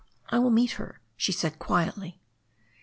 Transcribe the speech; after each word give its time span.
"I 0.29 0.39
will 0.39 0.49
meet 0.49 0.71
her," 0.81 0.99
she 1.15 1.31
said 1.31 1.59
quietly. 1.59 2.19